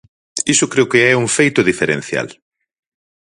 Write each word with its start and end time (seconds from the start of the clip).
Iso 0.53 0.71
creo 0.71 0.89
que 0.91 0.99
é 1.11 1.13
un 1.23 1.27
feito 1.37 1.65
diferencial. 1.69 2.27